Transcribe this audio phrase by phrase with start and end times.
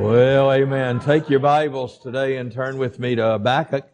[0.00, 1.00] Well, amen.
[1.00, 3.84] Take your Bibles today and turn with me to Habakkuk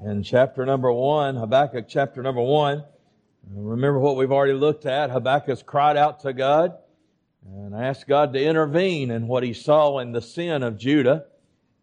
[0.00, 1.34] and chapter number one.
[1.34, 2.84] Habakkuk chapter number one.
[3.50, 5.10] Remember what we've already looked at.
[5.10, 6.78] Habakkuk cried out to God
[7.44, 11.24] and asked God to intervene in what he saw in the sin of Judah.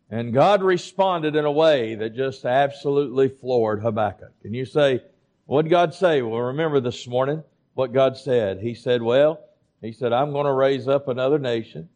[0.09, 4.31] And God responded in a way that just absolutely floored Habakkuk.
[4.45, 5.03] And you say,
[5.47, 6.21] what God say?
[6.21, 8.61] Well, remember this morning what God said.
[8.61, 9.41] He said, well,
[9.81, 11.89] he said, I'm going to raise up another nation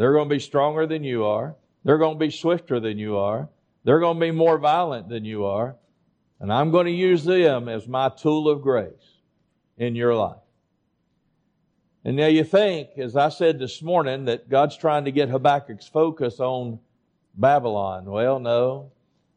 [0.00, 1.54] they're going to be stronger than you are.
[1.84, 3.50] They're going to be swifter than you are.
[3.84, 5.76] They're going to be more violent than you are.
[6.40, 9.18] And I'm going to use them as my tool of grace
[9.76, 10.40] in your life.
[12.02, 15.86] And now you think, as I said this morning, that God's trying to get Habakkuk's
[15.86, 16.78] focus on
[17.34, 18.06] Babylon.
[18.06, 18.92] Well, no.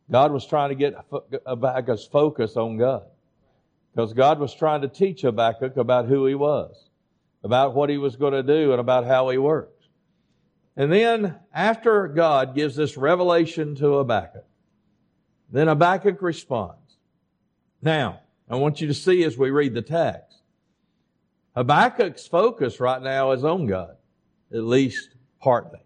[0.09, 0.95] God was trying to get
[1.45, 3.03] Habakkuk's focus on God.
[3.93, 6.89] Because God was trying to teach Habakkuk about who he was,
[7.43, 9.72] about what he was going to do, and about how he worked.
[10.75, 14.45] And then, after God gives this revelation to Habakkuk,
[15.51, 16.97] then Habakkuk responds.
[17.81, 20.41] Now, I want you to see as we read the text,
[21.55, 23.95] Habakkuk's focus right now is on God,
[24.51, 25.79] at least partly.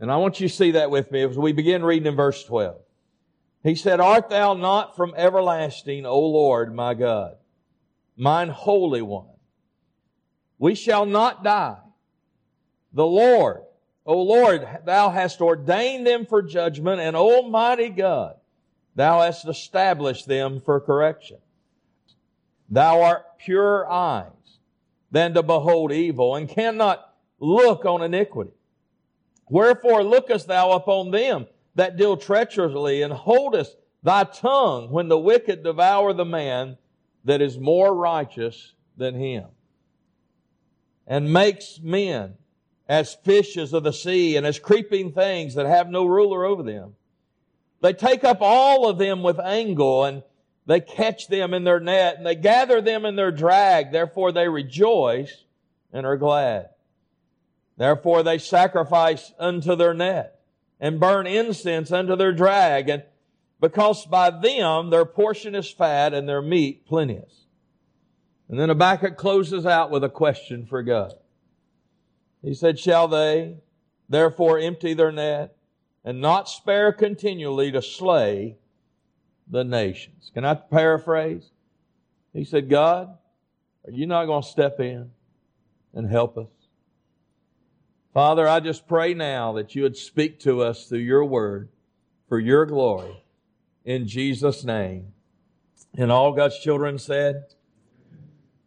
[0.00, 2.42] And I want you to see that with me as we begin reading in verse
[2.44, 2.76] 12.
[3.62, 7.36] He said, Art thou not from everlasting, O Lord my God,
[8.16, 9.26] mine holy one?
[10.58, 11.78] We shall not die.
[12.92, 13.62] The Lord
[14.06, 18.36] O Lord, thou hast ordained them for judgment, and Almighty God,
[18.94, 21.38] thou hast established them for correction.
[22.68, 24.30] Thou art pure eyes
[25.10, 28.52] than to behold evil, and cannot look on iniquity.
[29.48, 35.64] Wherefore lookest thou upon them that deal treacherously, and holdest thy tongue when the wicked
[35.64, 36.78] devour the man
[37.24, 39.46] that is more righteous than him,
[41.08, 42.34] and makes men
[42.88, 46.94] as fishes of the sea and as creeping things that have no ruler over them.
[47.80, 50.22] They take up all of them with angle and
[50.66, 53.92] they catch them in their net and they gather them in their drag.
[53.92, 55.44] Therefore they rejoice
[55.92, 56.70] and are glad.
[57.76, 60.40] Therefore they sacrifice unto their net
[60.80, 63.02] and burn incense unto their drag and
[63.60, 67.46] because by them their portion is fat and their meat plenteous.
[68.48, 71.14] And then Habakkuk closes out with a question for God.
[72.42, 73.58] He said, Shall they
[74.08, 75.56] therefore empty their net
[76.04, 78.56] and not spare continually to slay
[79.48, 80.30] the nations?
[80.34, 81.50] Can I paraphrase?
[82.32, 83.16] He said, God,
[83.84, 85.10] are you not going to step in
[85.94, 86.48] and help us?
[88.12, 91.68] Father, I just pray now that you would speak to us through your word
[92.28, 93.22] for your glory
[93.84, 95.12] in Jesus' name.
[95.96, 97.44] And all God's children said,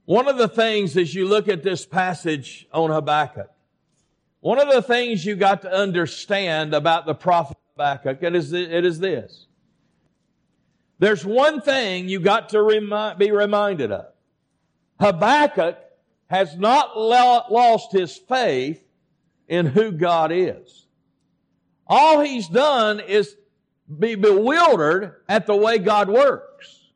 [0.06, 3.51] one of the things as you look at this passage on Habakkuk,
[4.42, 8.84] one of the things you got to understand about the prophet Habakkuk, it is, it
[8.86, 9.48] is this.
[11.00, 14.08] There's one thing you got to remi- be reminded of.
[15.00, 15.78] Habakkuk
[16.28, 18.84] has not lost his faith
[19.48, 20.88] in who God is.
[21.88, 23.36] All he's done is
[23.98, 26.92] be bewildered at the way God works.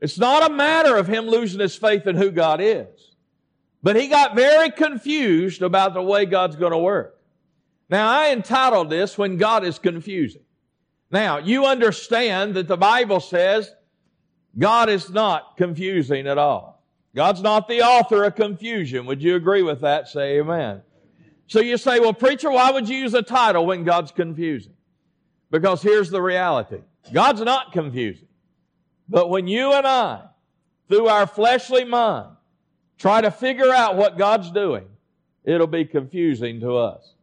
[0.00, 3.01] It's not a matter of him losing his faith in who God is.
[3.82, 7.18] But he got very confused about the way God's going to work.
[7.88, 10.42] Now, I entitled this When God is Confusing.
[11.10, 13.70] Now, you understand that the Bible says
[14.58, 16.82] God is not confusing at all.
[17.14, 19.04] God's not the author of confusion.
[19.04, 20.08] Would you agree with that?
[20.08, 20.80] Say amen.
[21.46, 24.72] So you say, well, preacher, why would you use a title when God's confusing?
[25.50, 26.78] Because here's the reality.
[27.12, 28.28] God's not confusing.
[29.06, 30.22] But when you and I,
[30.88, 32.31] through our fleshly mind,
[33.02, 34.84] try to figure out what God's doing,
[35.44, 37.14] it'll be confusing to us.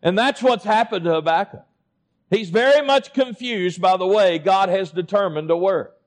[0.00, 1.66] And that's what's happened to Habakkuk.
[2.30, 5.98] He's very much confused by the way God has determined to work.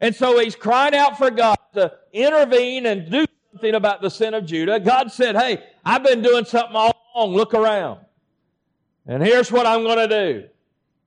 [0.00, 4.34] And so he's crying out for God to intervene and do something about the sin
[4.34, 4.80] of Judah.
[4.80, 7.34] God said, Hey, I've been doing something all along.
[7.34, 8.00] Look around.
[9.06, 10.48] And here's what I'm going to do.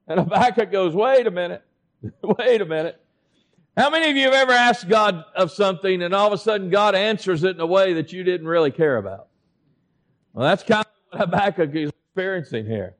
[0.07, 1.63] And Habakkuk goes, Wait a minute.
[2.23, 3.04] Wait a minute.
[3.75, 6.69] How many of you have ever asked God of something and all of a sudden
[6.69, 9.27] God answers it in a way that you didn't really care about?
[10.33, 12.95] Well, that's kind of what Habakkuk is experiencing here.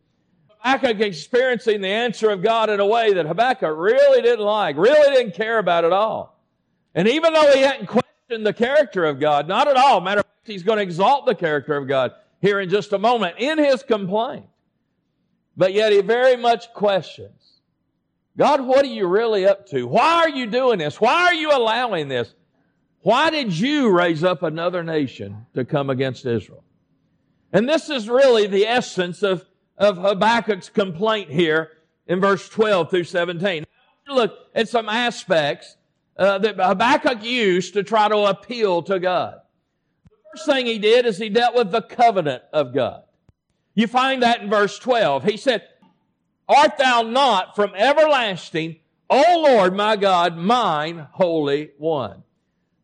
[0.59, 5.15] Habakkuk experiencing the answer of God in a way that Habakkuk really didn't like, really
[5.15, 6.37] didn't care about at all.
[6.93, 10.01] And even though he hadn't questioned the character of God, not at all.
[10.01, 12.99] Matter of fact, he's going to exalt the character of God here in just a
[12.99, 14.45] moment in his complaint.
[15.55, 17.54] But yet he very much questions
[18.37, 19.85] God, what are you really up to?
[19.87, 20.99] Why are you doing this?
[20.99, 22.33] Why are you allowing this?
[23.01, 26.63] Why did you raise up another nation to come against Israel?
[27.53, 29.45] And this is really the essence of
[29.77, 31.71] of Habakkuk's complaint here
[32.07, 33.65] in verse 12 through 17.
[34.07, 35.77] Look at some aspects
[36.17, 39.39] uh, that Habakkuk used to try to appeal to God.
[40.05, 43.03] The first thing he did is he dealt with the covenant of God.
[43.73, 45.23] You find that in verse 12.
[45.23, 45.63] He said,
[46.47, 48.77] Art thou not from everlasting,
[49.09, 52.23] O Lord my God, mine Holy One?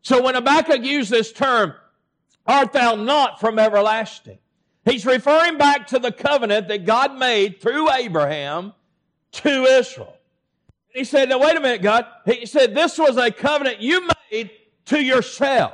[0.02, 1.74] So when Habakkuk used this term,
[2.46, 4.38] art thou not from everlasting?
[4.84, 8.72] He's referring back to the covenant that God made through Abraham
[9.32, 10.16] to Israel.
[10.92, 12.04] He said, now wait a minute, God.
[12.26, 14.50] He said, this was a covenant you made
[14.86, 15.72] to yourself,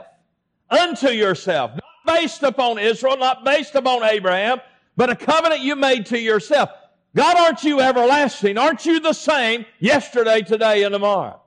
[0.70, 4.60] unto yourself, not based upon Israel, not based upon Abraham,
[4.96, 6.70] but a covenant you made to yourself.
[7.18, 8.56] God, aren't you everlasting?
[8.58, 11.40] Aren't you the same yesterday, today, and tomorrow?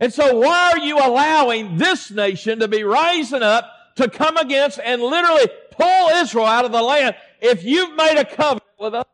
[0.00, 3.64] And so why are you allowing this nation to be rising up
[3.94, 8.24] to come against and literally pull Israel out of the land if you've made a
[8.24, 9.04] covenant with us?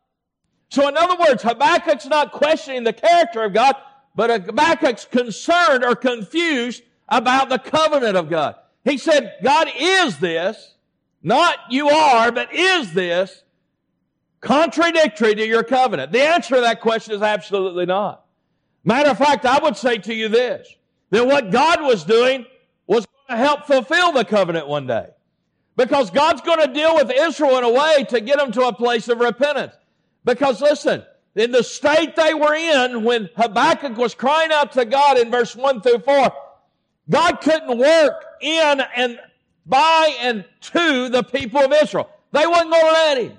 [0.70, 3.74] So in other words, Habakkuk's not questioning the character of God,
[4.14, 8.54] but Habakkuk's concerned or confused about the covenant of God.
[8.86, 10.76] He said, God is this,
[11.22, 13.42] not you are, but is this
[14.40, 16.12] contradictory to your covenant?
[16.12, 18.24] The answer to that question is absolutely not.
[18.84, 20.68] Matter of fact, I would say to you this,
[21.10, 22.46] that what God was doing
[22.86, 25.08] was going to help fulfill the covenant one day.
[25.76, 28.72] Because God's going to deal with Israel in a way to get them to a
[28.72, 29.74] place of repentance.
[30.24, 31.04] Because listen,
[31.34, 35.54] in the state they were in when Habakkuk was crying out to God in verse
[35.54, 36.32] 1 through 4,
[37.08, 39.18] God couldn't work in and
[39.66, 42.10] by and to the people of Israel.
[42.32, 43.38] They wasn't going to let him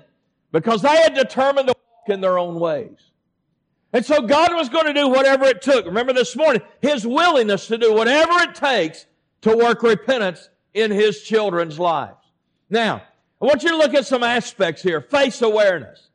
[0.52, 2.98] because they had determined to walk in their own ways.
[3.92, 5.84] And so God was going to do whatever it took.
[5.84, 9.06] Remember this morning, His willingness to do whatever it takes
[9.42, 12.16] to work repentance in His children's lives.
[12.70, 13.02] Now,
[13.40, 15.00] I want you to look at some aspects here.
[15.00, 16.08] Face awareness.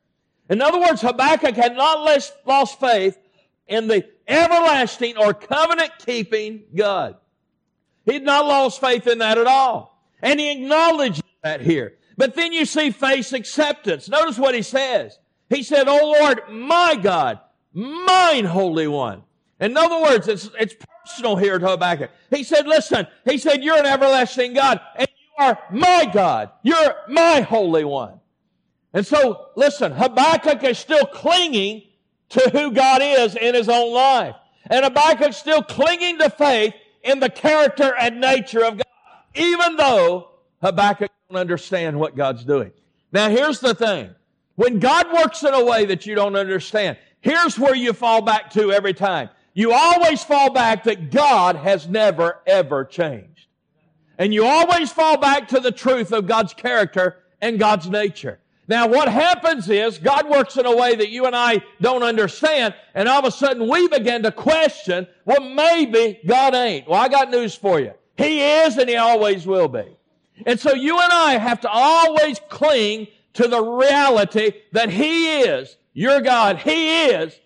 [0.48, 3.18] In other words, Habakkuk had not lost faith
[3.66, 7.16] in the everlasting or covenant keeping God.
[8.06, 10.02] He had not lost faith in that at all.
[10.22, 11.97] And he acknowledged that here.
[12.18, 14.08] But then you see face acceptance.
[14.08, 15.18] Notice what he says.
[15.48, 17.40] He said, Oh Lord, my God,
[17.72, 19.22] mine Holy One.
[19.60, 20.74] In other words, it's, it's
[21.08, 22.10] personal here to Habakkuk.
[22.30, 26.50] He said, listen, he said, you're an everlasting God and you are my God.
[26.62, 28.20] You're my Holy One.
[28.92, 31.82] And so, listen, Habakkuk is still clinging
[32.30, 34.34] to who God is in his own life.
[34.66, 38.84] And Habakkuk's still clinging to faith in the character and nature of God,
[39.34, 40.28] even though
[40.62, 42.72] Habakkuk don't understand what God's doing.
[43.12, 44.10] Now, here's the thing.
[44.56, 48.50] When God works in a way that you don't understand, here's where you fall back
[48.52, 49.30] to every time.
[49.54, 53.46] You always fall back that God has never, ever changed.
[54.18, 58.40] And you always fall back to the truth of God's character and God's nature.
[58.68, 62.74] Now what happens is God works in a way that you and I don't understand
[62.94, 66.86] and all of a sudden we begin to question, well maybe God ain't.
[66.86, 67.92] Well I got news for you.
[68.16, 69.97] He is and He always will be.
[70.46, 75.76] And so you and I have to always cling to the reality that He is
[75.92, 76.58] your God.
[76.58, 77.38] He is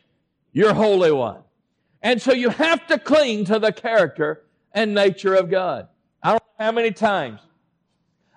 [0.53, 1.43] your Holy One.
[2.03, 5.89] And so you have to cling to the character and nature of God.
[6.23, 7.41] I don't know how many times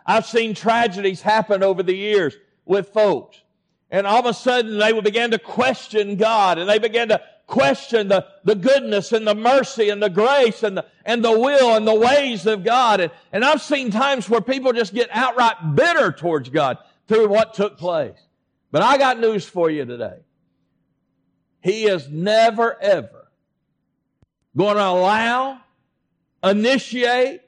[0.06, 2.36] I've seen tragedies happen over the years
[2.66, 3.42] with folks.
[3.90, 8.08] And all of a sudden they began to question God and they began to question
[8.08, 11.88] the, the goodness and the mercy and the grace and the, and the will and
[11.88, 13.00] the ways of God.
[13.00, 17.54] And, and I've seen times where people just get outright bitter towards God through what
[17.54, 18.20] took place.
[18.72, 20.20] But I got news for you today.
[21.62, 23.28] He is never ever
[24.56, 25.60] going to allow,
[26.44, 27.42] initiate,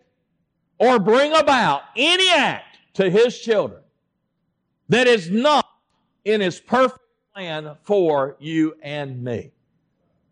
[0.79, 3.81] or bring about any act to his children
[4.89, 5.67] that is not
[6.25, 6.99] in his perfect
[7.33, 9.51] plan for you and me.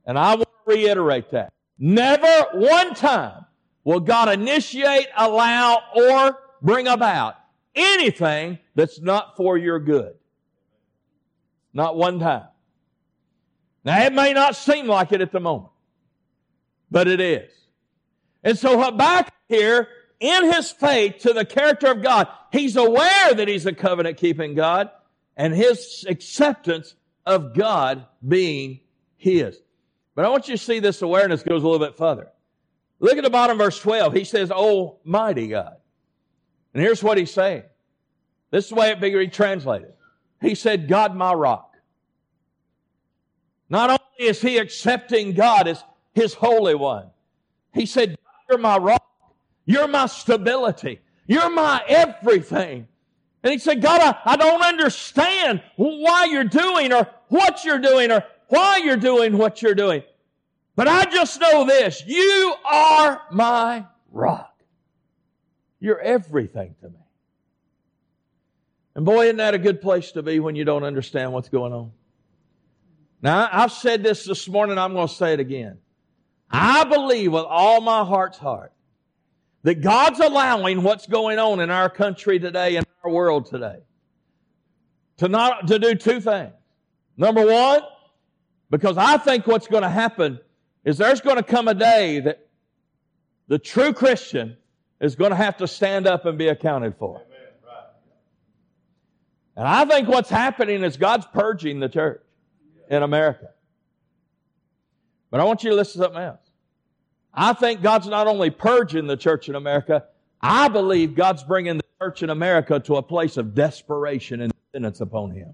[0.06, 1.54] And I want to reiterate that.
[1.78, 3.46] Never one time
[3.84, 7.36] will God initiate, allow, or bring about
[7.76, 10.16] anything that's not for your good.
[11.74, 12.48] Not one time.
[13.84, 15.72] Now, it may not seem like it at the moment,
[16.90, 17.52] but it is.
[18.44, 19.88] And so Habakkuk here
[20.20, 24.56] in his faith to the character of God, he's aware that he's a covenant keeping
[24.56, 24.90] God
[25.36, 26.96] and his acceptance
[27.26, 28.80] of God being
[29.18, 29.60] his.
[30.16, 32.30] But I want you to see this awareness goes a little bit further.
[33.00, 34.14] Look at the bottom verse 12.
[34.14, 35.76] He says, Almighty God.
[36.74, 37.64] And here's what he's saying.
[38.52, 39.94] This is the way it be translated.
[40.42, 41.76] He said, God my rock.
[43.70, 47.08] Not only is he accepting God as his holy one,
[47.74, 48.18] he said,
[48.50, 49.04] you're my rock.
[49.66, 51.02] You're my stability.
[51.28, 52.88] You're my everything.
[53.44, 58.12] And he said, God, I, I don't understand why you're doing or what you're doing
[58.12, 60.04] or why you're doing what you're doing.
[60.76, 62.04] But I just know this.
[62.06, 64.52] You are my rock.
[65.80, 67.00] You're everything to me.
[68.96, 71.74] And boy, isn't that a good place to be when you don't understand what's going
[71.74, 71.92] on?
[73.22, 75.78] Now, I've said this this morning, I'm going to say it again.
[76.50, 78.72] I believe with all my heart's heart
[79.64, 83.80] that God's allowing what's going on in our country today and our world today
[85.18, 86.54] to not, to do two things.
[87.18, 87.82] Number one,
[88.70, 90.40] because I think what's going to happen
[90.84, 92.48] is there's going to come a day that
[93.48, 94.58] the true Christian
[95.00, 97.22] is going to have to stand up and be accounted for.
[99.58, 102.22] And I think what's happening is God's purging the church
[102.90, 103.50] in America.
[105.32, 106.40] But I want you to listen to something else.
[107.34, 110.06] I think God's not only purging the church in America,
[110.42, 115.02] I believe God's bringing the church in America to a place of desperation and dependence
[115.02, 115.54] upon Him.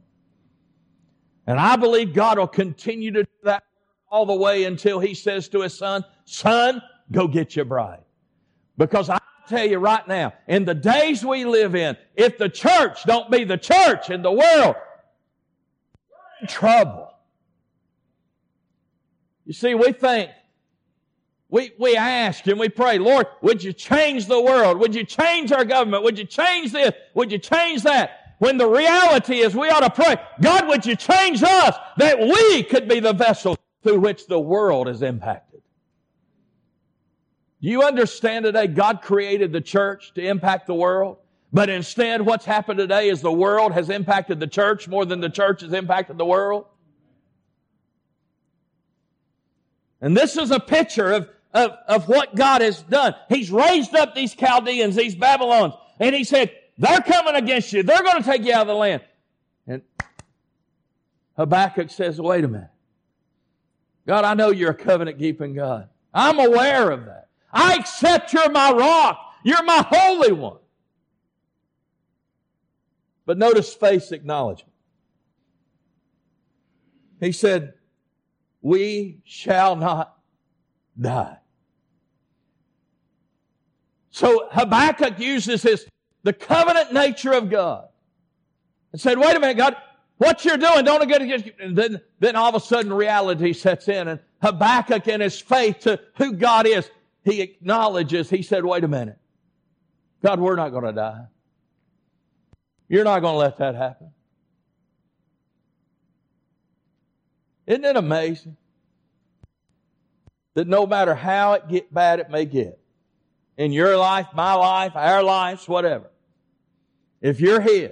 [1.51, 3.63] And I believe God will continue to do that
[4.09, 6.81] all the way until He says to His Son, Son,
[7.11, 8.05] go get your bride.
[8.77, 13.03] Because I tell you right now, in the days we live in, if the church
[13.03, 14.75] don't be the church in the world,
[16.09, 17.11] we're in trouble.
[19.45, 20.31] You see, we think,
[21.49, 24.79] we, we ask and we pray, Lord, would you change the world?
[24.79, 26.05] Would you change our government?
[26.05, 26.93] Would you change this?
[27.13, 28.20] Would you change that?
[28.41, 32.63] When the reality is we ought to pray, God, would you change us that we
[32.63, 35.61] could be the vessel through which the world is impacted?
[37.61, 41.17] Do you understand today God created the church to impact the world?
[41.53, 45.29] But instead, what's happened today is the world has impacted the church more than the
[45.29, 46.65] church has impacted the world.
[50.01, 53.13] And this is a picture of, of, of what God has done.
[53.29, 57.83] He's raised up these Chaldeans, these Babylons, and he said, they're coming against you.
[57.83, 59.03] They're going to take you out of the land.
[59.67, 59.83] And
[61.37, 62.69] Habakkuk says, wait a minute.
[64.07, 65.89] God, I know you're a covenant keeping God.
[66.11, 67.27] I'm aware of that.
[67.53, 69.19] I accept you're my rock.
[69.43, 70.57] You're my holy one.
[73.27, 74.73] But notice faith's acknowledgement.
[77.19, 77.75] He said,
[78.63, 80.17] we shall not
[80.99, 81.37] die.
[84.09, 85.85] So Habakkuk uses his,
[86.23, 87.87] the covenant nature of God
[88.91, 89.75] and said, wait a minute, God,
[90.17, 91.51] what you're doing, don't get you.
[91.59, 95.79] And then, then all of a sudden reality sets in and Habakkuk in his faith
[95.79, 96.89] to who God is,
[97.23, 99.17] he acknowledges, he said, wait a minute.
[100.23, 101.25] God, we're not going to die.
[102.87, 104.11] You're not going to let that happen.
[107.65, 108.57] Isn't it amazing?
[110.53, 112.79] That no matter how it get bad it may get,
[113.57, 116.10] in your life, my life, our lives, whatever,
[117.21, 117.91] if you're His,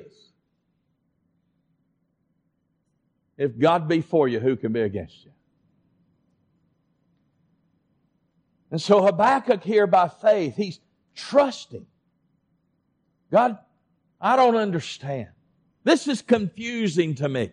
[3.38, 5.32] if God be for you, who can be against you?
[8.72, 10.80] And so Habakkuk here by faith, he's
[11.16, 11.86] trusting.
[13.32, 13.58] God,
[14.22, 15.30] I don't understand.
[15.84, 17.52] This is confusing to me.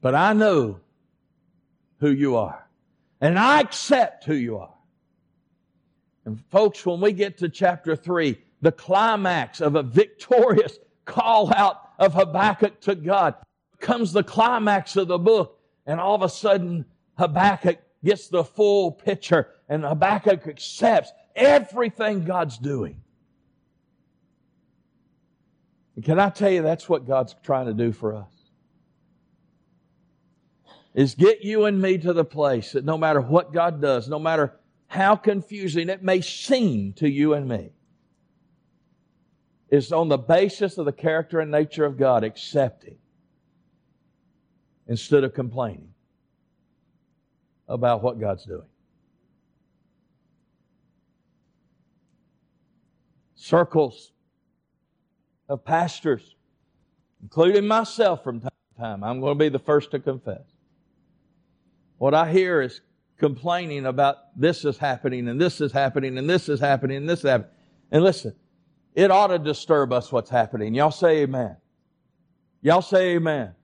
[0.00, 0.80] But I know
[1.98, 2.68] who you are.
[3.20, 4.74] And I accept who you are.
[6.24, 11.90] And folks, when we get to chapter three, the climax of a victorious call out
[11.98, 13.34] of Habakkuk to God
[13.80, 15.60] comes the climax of the book.
[15.84, 16.86] And all of a sudden,
[17.18, 23.02] Habakkuk gets the full picture and Habakkuk accepts everything God's doing.
[25.96, 28.42] And can I tell you that's what God's trying to do for us?
[30.94, 34.18] is get you and me to the place that no matter what God does, no
[34.18, 34.54] matter
[34.88, 37.70] how confusing it may seem to you and me,
[39.72, 42.98] is on the basis of the character and nature of God, accepting
[44.86, 45.94] instead of complaining
[47.66, 48.68] about what God's doing.
[53.34, 54.12] Circles
[55.48, 56.36] of pastors,
[57.22, 60.44] including myself from time to time, I'm going to be the first to confess
[62.02, 62.80] what I hear is
[63.16, 67.20] complaining about this is happening and this is happening and this is happening and this
[67.20, 67.52] is happening.
[67.92, 68.34] And listen,
[68.94, 70.74] it ought to disturb us what's happening.
[70.74, 71.56] Y'all say amen.
[72.60, 73.54] Y'all say amen.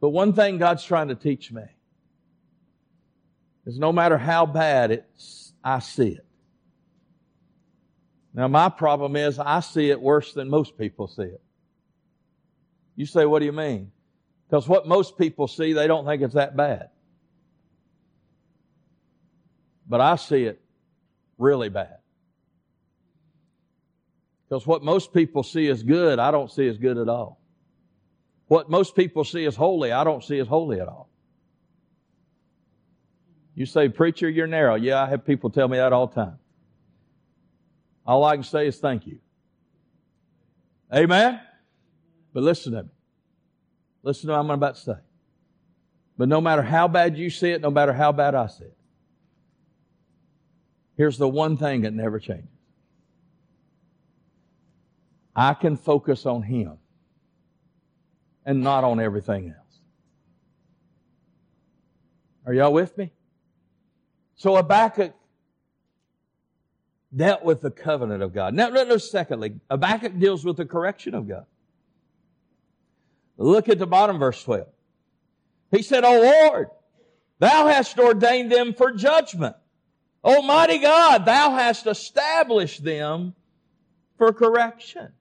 [0.00, 1.62] But one thing God's trying to teach me
[3.64, 6.26] is no matter how bad it's, I see it.
[8.34, 11.40] Now my problem is I see it worse than most people see it.
[12.96, 13.92] You say, what do you mean?
[14.48, 16.90] Because what most people see, they don't think it's that bad.
[19.88, 20.60] But I see it
[21.38, 21.98] really bad.
[24.54, 27.40] Because what most people see as good, I don't see as good at all.
[28.46, 31.10] What most people see as holy, I don't see as holy at all.
[33.56, 34.76] You say, preacher, you're narrow.
[34.76, 36.38] Yeah, I have people tell me that all the time.
[38.06, 39.18] All I can say is thank you.
[40.94, 41.40] Amen?
[42.32, 42.90] But listen to me.
[44.04, 44.98] Listen to what I'm about to say.
[46.16, 48.76] But no matter how bad you see it, no matter how bad I see it,
[50.96, 52.53] here's the one thing that never changes.
[55.34, 56.78] I can focus on Him
[58.44, 59.80] and not on everything else.
[62.46, 63.12] Are y'all with me?
[64.36, 65.14] So Habakkuk
[67.14, 68.54] dealt with the covenant of God.
[68.54, 71.46] Now, no, secondly, Habakkuk deals with the correction of God.
[73.36, 74.66] Look at the bottom verse 12.
[75.70, 76.68] He said, O Lord,
[77.38, 79.56] thou hast ordained them for judgment.
[80.22, 83.34] Almighty God, thou hast established them
[84.16, 85.12] for correction.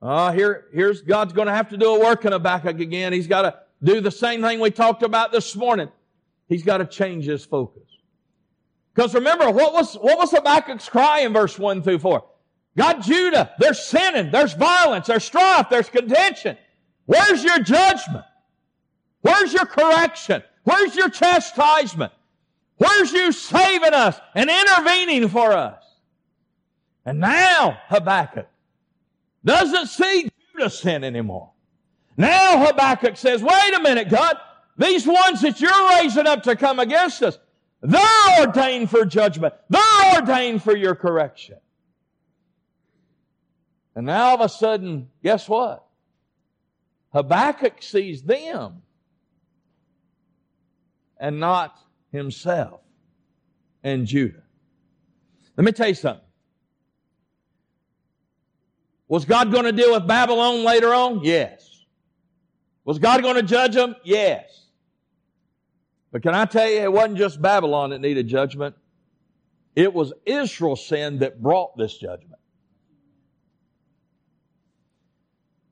[0.00, 3.12] Uh, here, here's God's going to have to do a work in Habakkuk again.
[3.12, 5.88] He's got to do the same thing we talked about this morning.
[6.48, 7.82] He's got to change his focus.
[8.94, 12.24] Because remember, what was, what was Habakkuk's cry in verse 1 through 4?
[12.76, 16.56] God, Judah, there's sinning, there's violence, there's strife, there's contention.
[17.06, 18.24] Where's your judgment?
[19.22, 20.42] Where's your correction?
[20.62, 22.12] Where's your chastisement?
[22.76, 25.82] Where's you saving us and intervening for us?
[27.04, 28.46] And now Habakkuk
[29.44, 31.52] doesn't see Judah sin anymore.
[32.16, 34.36] Now Habakkuk says, wait a minute, God,
[34.76, 37.38] these ones that you're raising up to come against us,
[37.80, 39.54] they're ordained for judgment.
[39.68, 41.58] They're ordained for your correction.
[43.94, 45.84] And now all of a sudden, guess what?
[47.12, 48.82] Habakkuk sees them
[51.18, 51.76] and not
[52.12, 52.80] himself
[53.82, 54.42] and Judah.
[55.56, 56.27] Let me tell you something.
[59.08, 61.24] Was God going to deal with Babylon later on?
[61.24, 61.84] Yes.
[62.84, 63.96] Was God going to judge them?
[64.04, 64.66] Yes.
[66.12, 68.74] But can I tell you, it wasn't just Babylon that needed judgment.
[69.74, 72.40] It was Israel's sin that brought this judgment.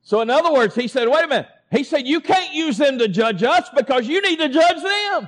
[0.01, 1.49] So in other words, he said, wait a minute.
[1.69, 5.27] He said, you can't use them to judge us because you need to judge them.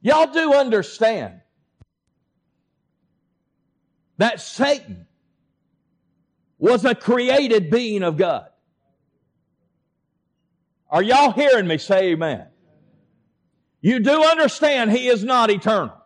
[0.00, 1.41] Y'all do understand
[4.22, 5.04] that Satan
[6.56, 8.46] was a created being of God.
[10.88, 12.46] Are y'all hearing me say amen?
[13.80, 15.96] You do understand he is not eternal.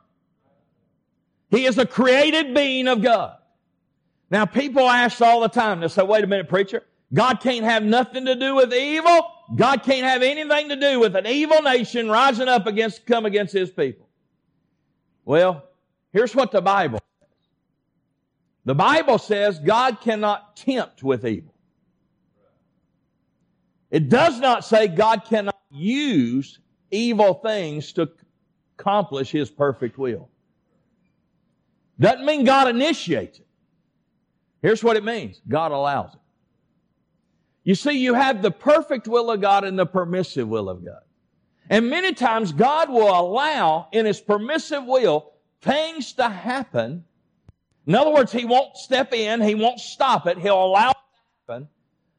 [1.50, 3.36] He is a created being of God.
[4.30, 7.82] Now people ask all the time, they say, wait a minute, preacher, God can't have
[7.82, 9.30] nothing to do with evil.
[9.54, 13.52] God can't have anything to do with an evil nation rising up against, come against
[13.52, 14.08] His people.
[15.26, 15.68] Well,
[16.14, 16.98] here's what the Bible.
[18.66, 21.54] The Bible says God cannot tempt with evil.
[23.90, 26.58] It does not say God cannot use
[26.90, 28.10] evil things to
[28.76, 30.28] accomplish His perfect will.
[32.00, 33.46] Doesn't mean God initiates it.
[34.62, 35.40] Here's what it means.
[35.46, 36.20] God allows it.
[37.62, 41.02] You see, you have the perfect will of God and the permissive will of God.
[41.70, 47.04] And many times God will allow in His permissive will things to happen.
[47.86, 51.52] In other words, He won't step in, He won't stop it, He'll allow it to
[51.52, 51.68] happen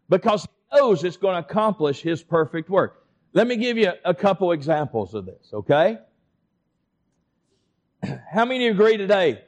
[0.09, 3.05] because He knows it's going to accomplish His perfect work.
[3.33, 5.99] Let me give you a couple examples of this, okay?
[8.31, 9.43] How many agree today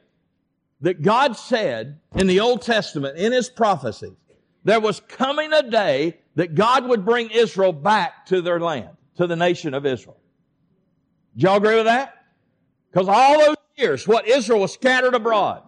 [0.82, 4.16] that God said in the Old Testament, in His prophecies,
[4.64, 9.26] there was coming a day that God would bring Israel back to their land, to
[9.26, 10.18] the nation of Israel.
[11.36, 12.14] Do y'all agree with that?
[12.90, 15.62] Because all those years, what Israel was scattered abroad.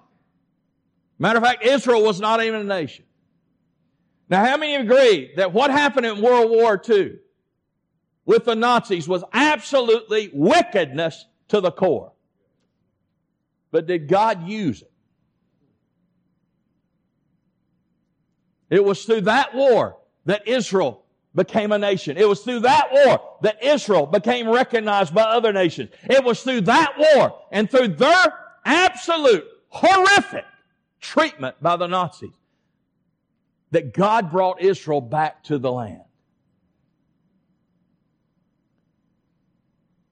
[1.23, 3.05] Matter of fact, Israel was not even a nation.
[4.29, 7.15] Now, how many agree that what happened in World War II
[8.27, 12.11] with the Nazis was absolutely wickedness to the core?
[13.71, 14.91] But did God use it?
[18.69, 21.05] It was through that war that Israel
[21.37, 22.17] became a nation.
[22.17, 25.91] It was through that war that Israel became recognized by other nations.
[26.03, 30.47] It was through that war and through their absolute horrific
[31.03, 32.31] treatment by the Nazis
[33.73, 36.03] that God brought Israel back to the land.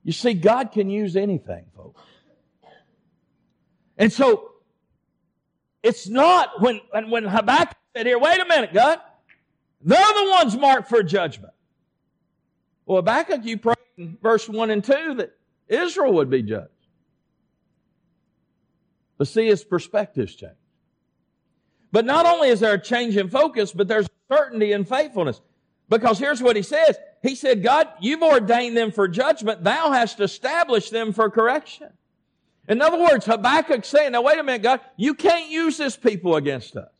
[0.02, 2.02] You see, God can use anything, folks.
[3.96, 4.52] And so,
[5.82, 8.98] it's not when, when Habakkuk said here, wait a minute, God.
[9.82, 11.54] They're the ones marked for judgment.
[12.84, 15.32] Well, at you prayed in verse 1 and 2 that
[15.68, 16.68] Israel would be judged.
[19.16, 20.56] But see, his perspective's changed.
[21.92, 25.40] But not only is there a change in focus, but there's certainty and faithfulness.
[25.88, 26.96] Because here's what he says.
[27.22, 29.64] He said, God, you've ordained them for judgment.
[29.64, 31.88] Thou hast established them for correction.
[32.68, 36.36] In other words, Habakkuk saying, now wait a minute, God, you can't use this people
[36.36, 36.92] against us.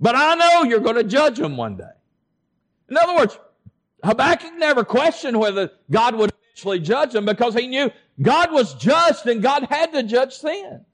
[0.00, 1.84] But I know you're going to judge them one day.
[2.88, 3.38] In other words,
[4.02, 9.26] Habakkuk never questioned whether God would eventually judge them because he knew God was just
[9.26, 10.84] and God had to judge sin.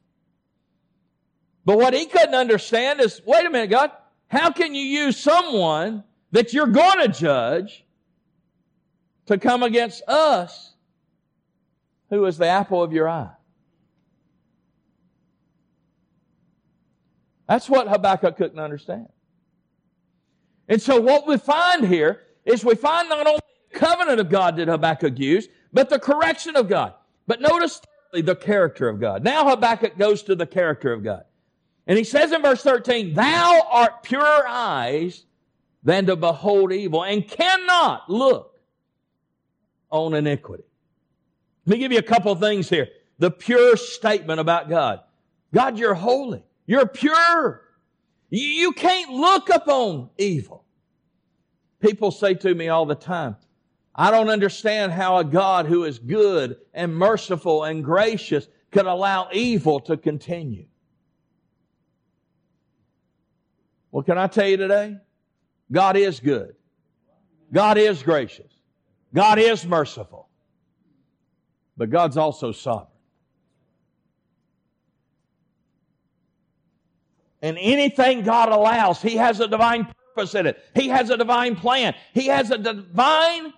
[1.69, 3.91] But what he couldn't understand is, wait a minute, God,
[4.29, 6.03] how can you use someone
[6.33, 7.85] that you're going to judge
[9.27, 10.73] to come against us
[12.09, 13.33] who is the apple of your eye?
[17.47, 19.09] That's what Habakkuk couldn't understand.
[20.69, 24.57] And so what we find here is we find not only the covenant of God
[24.57, 26.95] that Habakkuk used, but the correction of God.
[27.27, 27.83] But notice
[28.15, 29.23] the character of God.
[29.23, 31.25] Now Habakkuk goes to the character of God.
[31.89, 35.25] And he says in verse 13, Thou art purer eyes
[35.83, 38.61] than to behold evil and cannot look
[39.91, 40.65] on iniquity.
[41.65, 42.89] Let me give you a couple of things here.
[43.19, 45.01] The pure statement about God.
[45.53, 46.45] God, you're holy.
[46.67, 47.63] You're pure.
[48.29, 50.65] You can't look upon evil.
[51.81, 53.37] People say to me all the time,
[53.95, 59.29] I don't understand how a God who is good and merciful and gracious could allow
[59.33, 60.67] evil to continue.
[63.91, 64.99] Well, can I tell you today?
[65.71, 66.55] God is good.
[67.53, 68.53] God is gracious.
[69.15, 70.29] God is merciful.
[71.77, 72.89] But God's also sovereign.
[77.41, 80.63] And anything God allows, He has a divine purpose in it.
[80.75, 81.95] He has a divine plan.
[82.13, 83.53] He has a divine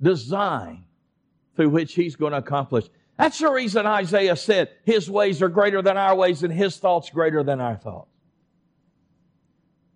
[0.00, 0.84] design
[1.54, 2.86] through which He's going to accomplish.
[3.18, 7.10] That's the reason Isaiah said, His ways are greater than our ways and His thoughts
[7.10, 8.17] greater than our thoughts.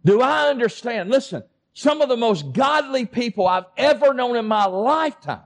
[0.05, 1.11] Do I understand?
[1.11, 1.43] Listen,
[1.75, 5.43] some of the most godly people I've ever known in my lifetime.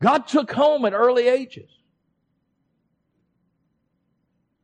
[0.00, 1.70] God took home at early ages.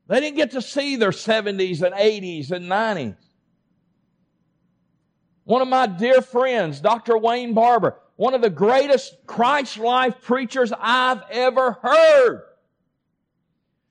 [0.07, 3.17] They didn't get to see their 70s and 80s and 90s.
[5.45, 7.19] One of my dear friends, Dr.
[7.19, 12.43] Wayne Barber, one of the greatest Christ life preachers I've ever heard.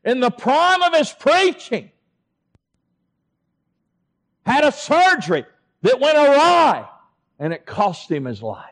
[0.03, 1.89] In the prime of his preaching,
[4.45, 5.45] had a surgery
[5.81, 6.87] that went awry
[7.39, 8.69] and it cost him his life.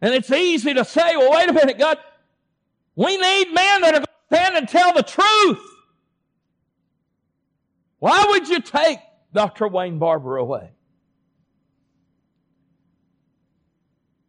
[0.00, 1.98] And it's easy to say, well, wait a minute, God,
[2.94, 5.62] we need men that are going to stand and tell the truth.
[8.00, 8.98] Why would you take
[9.32, 9.66] Dr.
[9.66, 10.70] Wayne Barber away?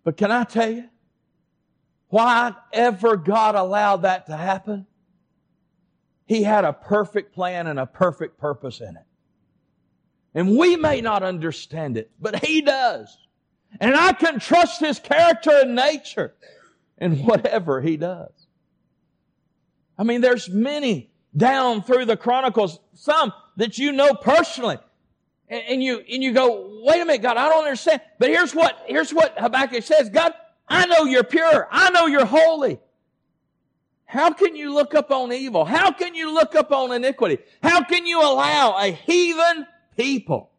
[0.03, 0.85] But can I tell you,
[2.09, 4.85] why ever God allowed that to happen?
[6.25, 9.05] He had a perfect plan and a perfect purpose in it.
[10.33, 13.17] And we may not understand it, but He does.
[13.79, 16.33] And I can trust His character and nature
[16.97, 18.31] in whatever He does.
[19.97, 24.77] I mean, there's many down through the Chronicles, some that you know personally.
[25.47, 28.01] And, and, you, and you go, wait a minute, God, I don't understand.
[28.19, 30.09] But here's what, here's what Habakkuk says.
[30.09, 30.33] God,
[30.67, 31.67] I know you're pure.
[31.69, 32.79] I know you're holy.
[34.05, 35.65] How can you look up on evil?
[35.65, 37.39] How can you look up on iniquity?
[37.61, 40.51] How can you allow a heathen people,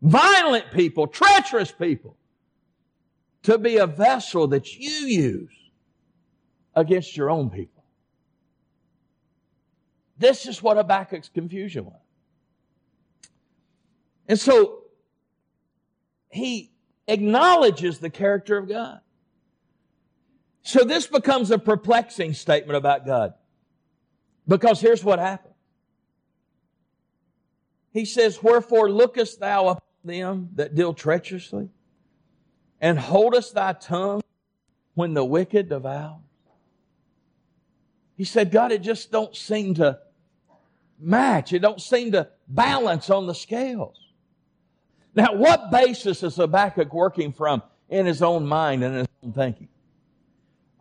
[0.00, 2.16] violent people, treacherous people,
[3.42, 5.52] to be a vessel that you use
[6.74, 7.84] against your own people?
[10.16, 12.00] This is what Habakkuk's confusion was.
[14.28, 14.84] And so
[16.30, 16.72] he
[17.06, 19.00] acknowledges the character of God.
[20.64, 23.34] So this becomes a perplexing statement about God.
[24.48, 25.54] Because here's what happened.
[27.92, 31.68] He says, Wherefore lookest thou upon them that deal treacherously,
[32.80, 34.22] and holdest thy tongue
[34.94, 36.18] when the wicked devour?
[38.16, 39.98] He said, God, it just don't seem to
[40.98, 41.52] match.
[41.52, 43.98] It don't seem to balance on the scales.
[45.14, 49.68] Now, what basis is Habakkuk working from in his own mind and his own thinking?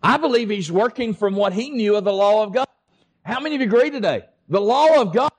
[0.03, 2.67] I believe he's working from what he knew of the law of God.
[3.23, 4.23] How many of you agree today?
[4.49, 5.31] The law of God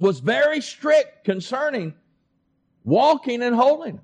[0.00, 1.94] was very strict concerning
[2.84, 4.02] walking in holiness.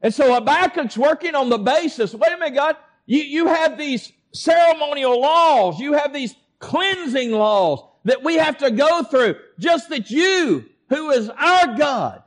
[0.00, 4.12] And so Habakkuk's working on the basis, wait a minute, God, you, you have these
[4.32, 10.10] ceremonial laws, you have these cleansing laws that we have to go through just that
[10.10, 12.22] you, who is our God,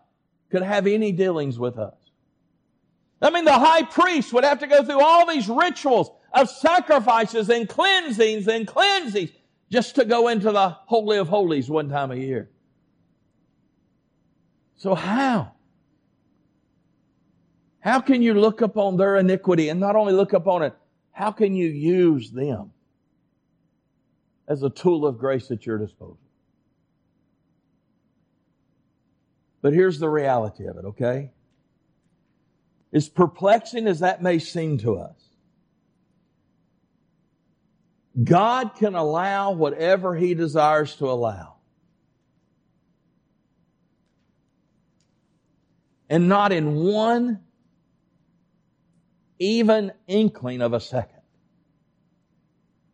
[0.51, 1.95] could have any dealings with us.
[3.23, 7.49] I mean, the high priest would have to go through all these rituals of sacrifices
[7.49, 9.31] and cleansings and cleansings
[9.71, 12.49] just to go into the Holy of Holies one time a year.
[14.75, 15.53] So how?
[17.79, 20.73] How can you look upon their iniquity and not only look upon it,
[21.11, 22.71] how can you use them
[24.47, 26.19] as a tool of grace at your disposal?
[29.61, 31.31] But here's the reality of it, okay?
[32.93, 35.17] As perplexing as that may seem to us,
[38.23, 41.55] God can allow whatever He desires to allow.
[46.07, 47.39] And not in one
[49.39, 51.21] even inkling of a second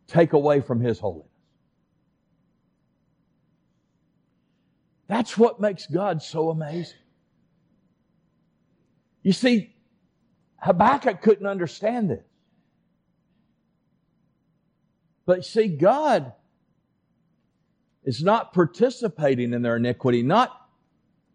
[0.06, 1.28] take away from His holiness.
[5.06, 6.96] That's what makes God so amazing.
[9.22, 9.74] You see,
[10.60, 12.24] Habakkuk couldn't understand this.
[15.26, 16.32] But see, God
[18.04, 20.50] is not participating in their iniquity, not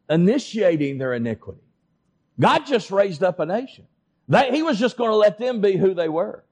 [0.10, 1.62] initiating their iniquity.
[2.40, 3.88] God just raised up a nation.
[4.28, 6.44] They, he was just going to let them be who they were.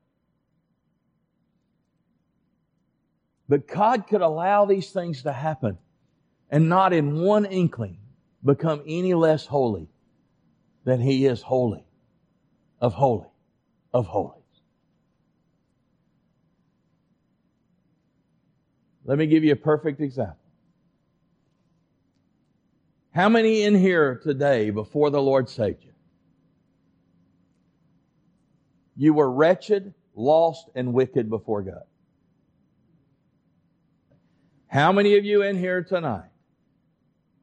[3.50, 5.78] But God could allow these things to happen
[6.50, 7.98] and not in one inkling
[8.44, 9.90] become any less holy
[10.86, 11.86] than He is holy
[12.84, 13.26] of holy
[13.94, 14.44] of holies.
[19.06, 20.36] Let me give you a perfect example.
[23.12, 25.94] How many in here today before the Lord saved you?
[28.98, 31.84] You were wretched, lost, and wicked before God.
[34.68, 36.30] How many of you in here tonight,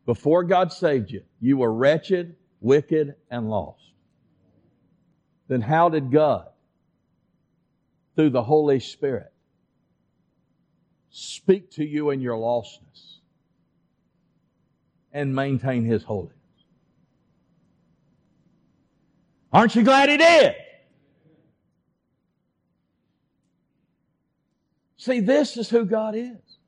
[0.04, 3.89] before God saved you, you were wretched, wicked, and lost?
[5.50, 6.46] Then how did God,
[8.14, 9.32] through the Holy Spirit,
[11.10, 13.16] speak to you in your lostness
[15.12, 16.36] and maintain His holiness?
[19.52, 20.54] Aren't you glad He did?
[24.98, 26.58] See, this is who God is.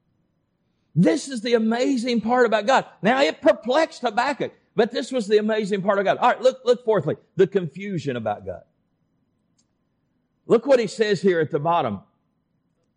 [0.96, 2.84] This is the amazing part about God.
[3.00, 6.16] Now, it perplexed Habakkuk, but this was the amazing part of God.
[6.16, 8.62] All right, look, look fourthly, the confusion about God.
[10.46, 12.00] Look what he says here at the bottom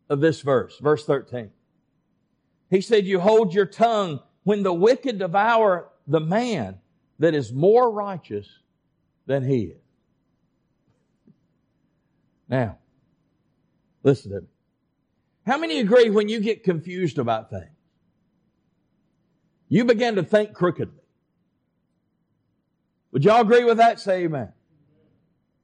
[0.10, 1.52] of this verse, verse 13.
[2.70, 6.80] He said, You hold your tongue when the wicked devour the man
[7.20, 8.48] that is more righteous
[9.26, 9.82] than he is.
[12.48, 12.78] Now,
[14.04, 14.48] listen to me.
[15.46, 17.70] How many agree when you get confused about things?
[19.68, 21.02] You begin to think crookedly.
[23.12, 24.00] Would y'all agree with that?
[24.00, 24.52] Say amen.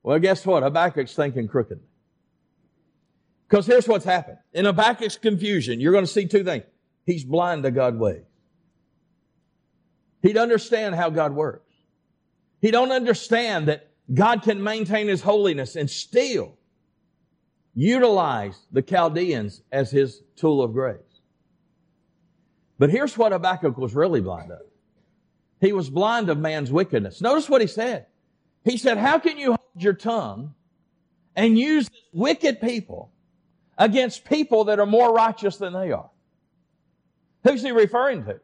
[0.03, 0.63] Well, guess what?
[0.63, 1.83] Habakkuk's thinking crookedly.
[3.47, 4.37] Because here's what's happened.
[4.53, 6.63] In Habakkuk's confusion, you're going to see two things.
[7.05, 8.23] He's blind to God's ways.
[10.21, 11.71] He'd understand how God works.
[12.61, 16.57] He don't understand that God can maintain his holiness and still
[17.73, 20.99] utilize the Chaldeans as his tool of grace.
[22.77, 24.61] But here's what Habakkuk was really blind of.
[25.59, 27.21] He was blind of man's wickedness.
[27.21, 28.07] Notice what he said.
[28.63, 30.53] He said, how can you your tongue
[31.35, 33.11] and use wicked people
[33.77, 36.09] against people that are more righteous than they are?
[37.43, 38.39] Who's he referring to?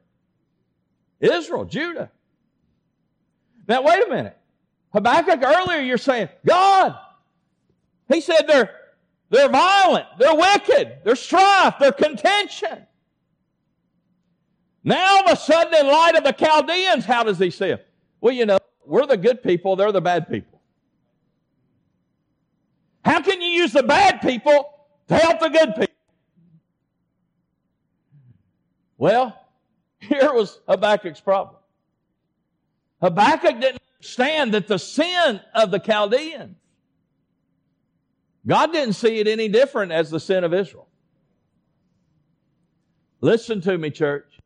[1.19, 2.11] Israel, Judah.
[3.67, 4.37] Now wait a minute.
[4.93, 6.97] Habakkuk earlier you're saying, God,
[8.07, 8.71] he said they're
[9.29, 10.05] they're violent.
[10.17, 10.99] They're wicked.
[11.03, 11.75] They're strife.
[11.79, 12.85] They're contention.
[14.83, 17.79] Now, all of a sudden, in light of the Chaldeans, how does he them?
[18.21, 19.75] Well, you know, we're the good people.
[19.75, 20.57] They're the bad people.
[23.08, 24.70] How can you use the bad people
[25.08, 25.96] to help the good people?
[28.98, 29.39] Well,
[30.00, 31.56] here was Habakkuk's problem.
[33.02, 36.58] Habakkuk didn't understand that the sin of the Chaldeans
[38.46, 40.88] God didn't see it any different as the sin of Israel.
[43.20, 44.39] Listen to me, church.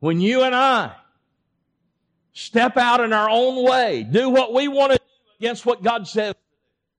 [0.00, 0.94] When you and I
[2.32, 5.04] step out in our own way, do what we want to do
[5.40, 6.34] against what God says,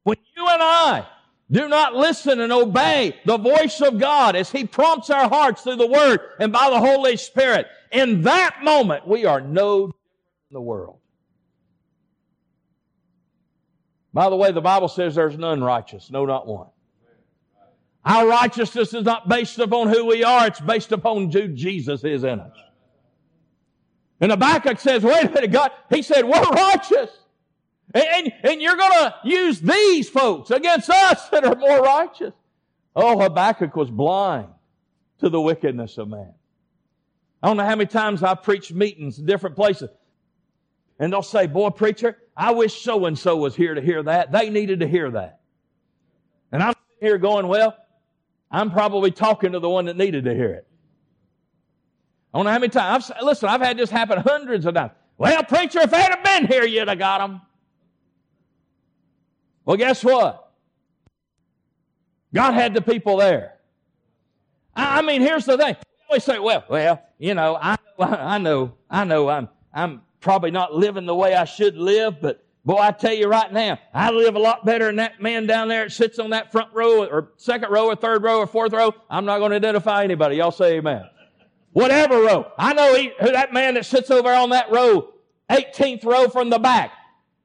[0.03, 1.07] when you and I
[1.51, 5.77] do not listen and obey the voice of God as He prompts our hearts through
[5.77, 9.95] the Word and by the Holy Spirit, in that moment we are no different
[10.49, 10.97] in the world.
[14.13, 16.67] By the way, the Bible says there's none righteous, no, not one.
[18.05, 22.23] Our righteousness is not based upon who we are, it's based upon who Jesus is
[22.23, 22.57] in us.
[24.21, 27.11] And Habakkuk says, wait a minute, God, he said, we're righteous.
[27.93, 32.33] And, and you're going to use these folks against us that are more righteous.
[32.95, 34.47] Oh, Habakkuk was blind
[35.19, 36.33] to the wickedness of man.
[37.41, 39.89] I don't know how many times I've preached meetings in different places.
[40.99, 44.31] And they'll say, boy, preacher, I wish so and so was here to hear that.
[44.31, 45.39] They needed to hear that.
[46.51, 47.75] And I'm here going, well,
[48.51, 50.67] I'm probably talking to the one that needed to hear it.
[52.33, 53.09] I don't know how many times.
[53.09, 54.91] I've, listen, I've had this happen hundreds of times.
[55.17, 57.41] Well, preacher, if they'd have been here, you'd have got them.
[59.69, 60.51] Well, guess what?
[62.33, 63.53] God had the people there.
[64.75, 65.75] I, I mean, here's the thing.
[65.77, 70.49] We always say, well, well, you know, I, I know, I know I'm, I'm probably
[70.49, 74.09] not living the way I should live, but boy, I tell you right now, I
[74.09, 77.05] live a lot better than that man down there that sits on that front row
[77.05, 78.91] or second row or third row or fourth row.
[79.07, 80.37] I'm not going to identify anybody.
[80.37, 81.03] Y'all say amen.
[81.73, 82.51] Whatever row.
[82.57, 85.13] I know he, that man that sits over on that row,
[85.51, 86.93] 18th row from the back.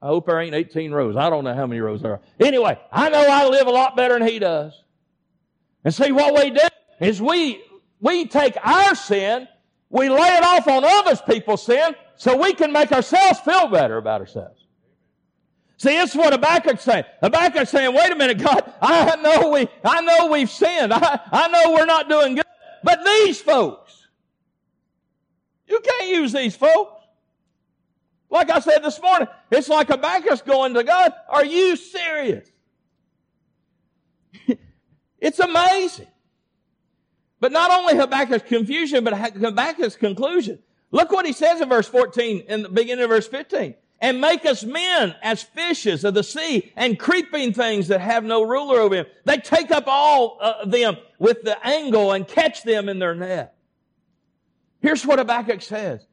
[0.05, 1.17] I hope there ain't 18 rows.
[1.17, 2.21] I don't know how many rows there are.
[2.39, 4.79] Anyway, I know I live a lot better than he does.
[5.83, 6.61] And see, what we do
[7.01, 7.63] is we,
[8.01, 9.49] we take our sin,
[9.89, 13.97] we lay it off on others people's sin, so we can make ourselves feel better
[13.97, 14.67] about ourselves.
[15.79, 17.05] See, it's what Habakkuk's saying.
[17.23, 20.93] Habakkuk's saying, wait a minute, God, I know we, I know we've sinned.
[20.93, 22.45] I, I know we're not doing good.
[22.83, 24.07] But these folks,
[25.67, 26.94] you can't use these folks.
[28.35, 32.51] Like I said this morning, it's like Habakkuk's going to God, are you serious?
[35.21, 36.09] it's amazing.
[37.39, 40.59] But not only Habakkuk's confusion, but Habakkuk's conclusion.
[40.91, 43.77] Look what he says in verse 14 in the beginning of verse 15.
[44.01, 48.43] And make us men as fishes of the sea and creeping things that have no
[48.43, 49.07] ruler over them.
[49.25, 53.55] They take up all of them with the angle and catch them in their net.
[54.83, 56.05] Here's what Habakkuk says.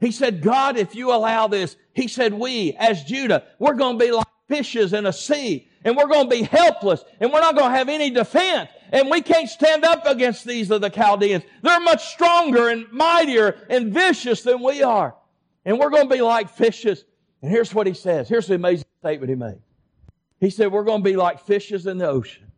[0.00, 4.04] He said, God, if you allow this, he said, we as Judah, we're going to
[4.04, 7.54] be like fishes in a sea and we're going to be helpless and we're not
[7.54, 11.44] going to have any defense and we can't stand up against these of the Chaldeans.
[11.62, 15.14] They're much stronger and mightier and vicious than we are.
[15.66, 17.04] And we're going to be like fishes.
[17.42, 18.28] And here's what he says.
[18.28, 19.60] Here's the amazing statement he made.
[20.40, 22.50] He said, we're going to be like fishes in the ocean.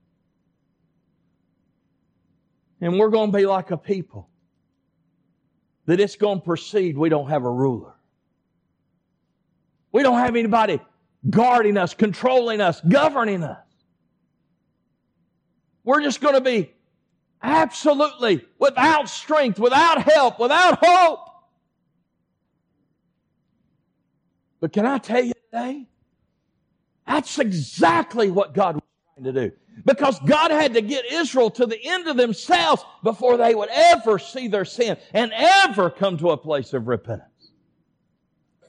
[2.81, 4.29] And we're going to be like a people
[5.87, 7.95] that it's going to proceed, we don't have a ruler.
[9.91, 10.81] We don't have anybody
[11.29, 13.59] guarding us, controlling us, governing us.
[15.85, 16.73] We're just going to be
[17.43, 21.21] absolutely without strength, without help, without hope.
[24.61, 25.89] But can I tell you today?
[27.07, 29.57] That's exactly what God was trying to do.
[29.85, 34.19] Because God had to get Israel to the end of themselves before they would ever
[34.19, 37.29] see their sin and ever come to a place of repentance.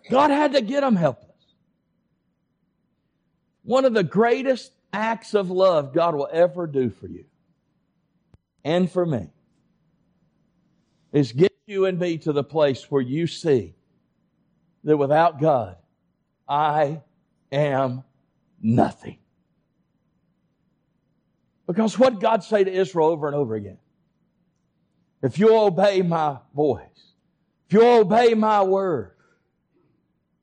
[0.10, 1.30] God had to get them helpless.
[3.64, 7.26] One of the greatest acts of love God will ever do for you
[8.64, 9.30] and for me
[11.12, 13.76] is get you and me to the place where you see
[14.84, 15.78] that without God,
[16.48, 17.02] I
[17.52, 18.04] am
[18.62, 19.18] nothing.
[21.68, 23.78] Because what God say to Israel over and over again?
[25.22, 27.14] If you obey my voice,
[27.68, 29.12] if you obey my word,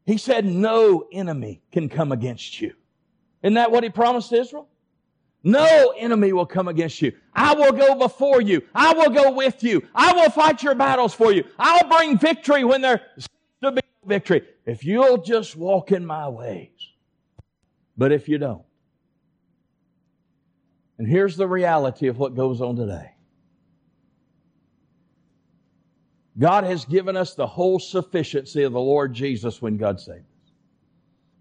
[0.06, 2.74] he said no enemy can come against you.
[3.42, 4.68] Isn't that what he promised Israel?
[5.42, 7.12] No enemy will come against you.
[7.34, 8.62] I will go before you.
[8.74, 9.86] I will go with you.
[9.94, 11.44] I will fight your battles for you.
[11.58, 13.28] I'll bring victory when there seems
[13.62, 14.42] to be victory.
[14.66, 16.68] If you'll just walk in my ways.
[17.96, 18.62] But if you don't,
[21.00, 23.12] and here's the reality of what goes on today
[26.38, 30.52] God has given us the whole sufficiency of the Lord Jesus when God saved us.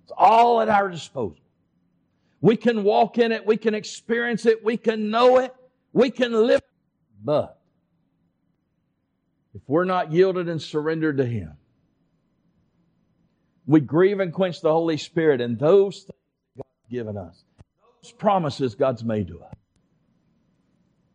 [0.03, 1.43] It's all at our disposal.
[2.39, 5.53] We can walk in it, we can experience it, we can know it,
[5.91, 6.61] we can live.
[7.21, 7.59] But
[9.53, 11.57] if we're not yielded and surrendered to Him,
[13.67, 16.13] we grieve and quench the Holy Spirit and those things
[16.55, 17.43] God's given us
[18.17, 19.53] promises God's made to us.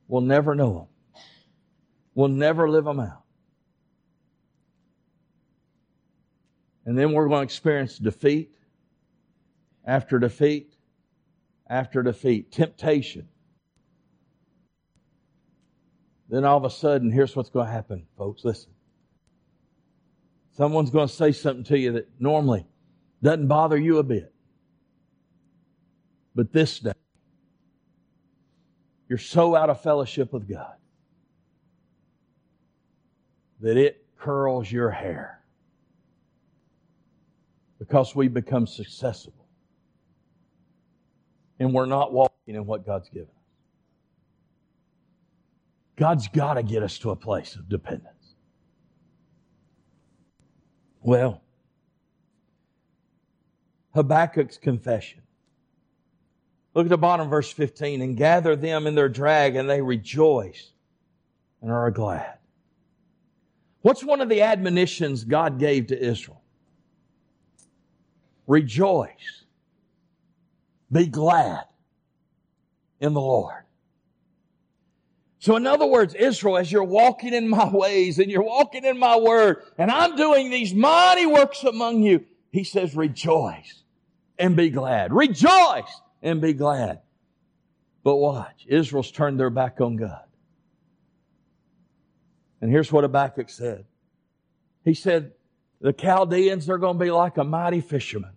[0.09, 1.23] We'll never know them.
[2.15, 3.23] We'll never live them out.
[6.87, 8.55] And then we're going to experience defeat
[9.87, 10.75] after defeat
[11.69, 13.29] after defeat, temptation.
[16.29, 18.45] Then all of a sudden, here's what's going to happen, folks.
[18.45, 18.73] Listen.
[20.57, 22.67] Someone's going to say something to you that normally
[23.23, 24.34] doesn't bother you a bit.
[26.35, 26.93] But this day,
[29.09, 30.75] you're so out of fellowship with God
[33.61, 35.41] that it curls your hair
[37.79, 39.47] because we become successful
[41.59, 43.35] and we're not walking in what God's given us.
[45.97, 48.35] God's got to get us to a place of dependence.
[51.01, 51.43] Well,
[53.95, 55.24] Habakkuk's confession.
[56.75, 60.73] Look at the bottom verse 15 and gather them in their drag and they rejoice
[61.63, 62.39] and are glad.
[63.83, 66.43] What's one of the admonitions God gave to Israel?
[68.47, 69.45] Rejoice.
[70.91, 71.65] Be glad
[73.01, 73.63] in the Lord.
[75.39, 78.99] So in other words, Israel, as you're walking in my ways and you're walking in
[78.99, 83.83] my word and I'm doing these mighty works among you, he says, rejoice
[84.39, 85.13] and be glad.
[85.13, 87.01] Rejoice and be glad.
[88.03, 90.25] But watch, Israel's turned their back on God.
[92.61, 93.85] And here's what Habakkuk said.
[94.85, 95.33] He said,
[95.81, 98.33] the Chaldeans, they're going to be like a mighty fisherman.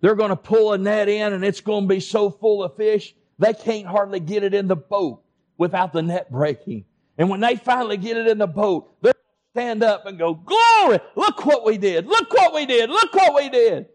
[0.00, 2.76] They're going to pull a net in and it's going to be so full of
[2.76, 5.22] fish, they can't hardly get it in the boat
[5.56, 6.84] without the net breaking.
[7.16, 9.12] And when they finally get it in the boat, they
[9.52, 12.06] stand up and go, glory, look what we did.
[12.06, 12.90] Look what we did.
[12.90, 13.86] Look what we did.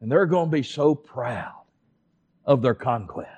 [0.00, 1.59] And they're going to be so proud
[2.44, 3.28] of their conquest.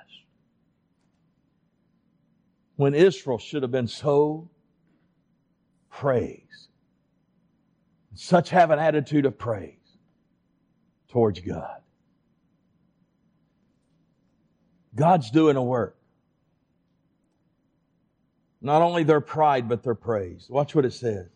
[2.75, 4.49] When Israel should have been so
[5.89, 6.43] praised,
[8.15, 9.77] Such have an attitude of praise
[11.09, 11.81] towards God.
[14.95, 15.97] God's doing a work.
[18.61, 20.47] Not only their pride, but their praise.
[20.49, 21.27] Watch what it says.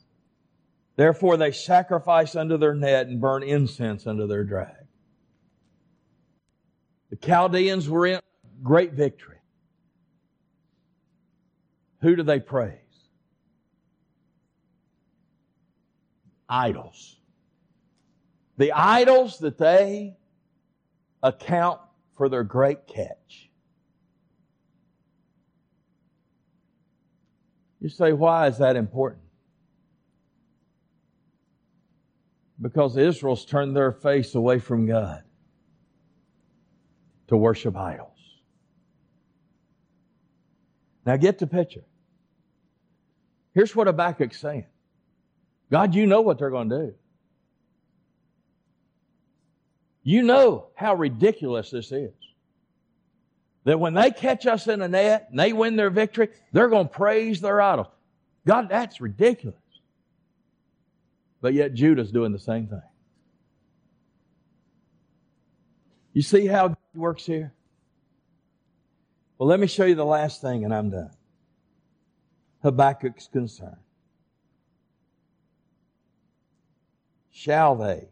[0.95, 4.76] Therefore they sacrifice under their net and burn incense under their drag.
[7.09, 8.19] The Chaldeans were in
[8.63, 9.37] great victory.
[12.01, 12.79] Who do they praise?
[16.49, 17.17] idols.
[18.57, 20.17] The idols that they
[21.21, 21.81] account
[22.15, 23.49] for their great catch.
[27.79, 29.23] You say, why is that important?
[32.59, 35.23] Because Israel's turned their face away from God
[37.27, 38.11] to worship idols.
[41.05, 41.83] Now get the picture.
[43.53, 44.65] Here's what Habakkuk's saying.
[45.71, 46.93] God, you know what they're going to do.
[50.03, 52.13] You know how ridiculous this is.
[53.65, 56.87] That when they catch us in a net and they win their victory, they're going
[56.87, 57.87] to praise their idols.
[58.45, 59.59] God, that's ridiculous.
[61.41, 62.81] But yet Judah's doing the same thing.
[66.17, 67.53] You see how it works here?
[69.37, 71.11] Well, let me show you the last thing and I'm done.
[72.63, 73.77] Habakkuk's concern.
[77.29, 78.07] shall they?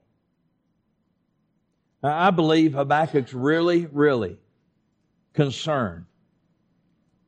[2.04, 4.38] Now, I believe Habakkuk's really, really
[5.34, 6.06] concerned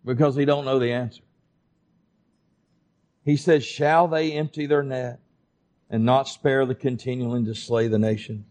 [0.05, 1.23] because he don't know the answer.
[3.25, 5.21] He says, shall they empty their net
[5.89, 8.45] and not spare the continuing to slay the nation?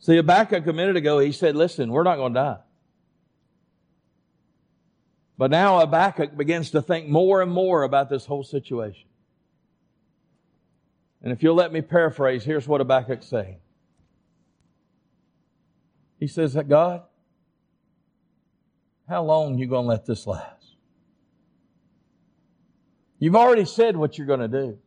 [0.00, 2.58] See, Habakkuk a minute ago, he said, listen, we're not going to die.
[5.36, 9.08] But now Habakkuk begins to think more and more about this whole situation.
[11.22, 13.58] And if you'll let me paraphrase, here's what Habakkuk's saying.
[16.18, 17.02] He says God,
[19.06, 20.76] how long you going to let this last?
[23.18, 24.78] You've already said what you're going to do.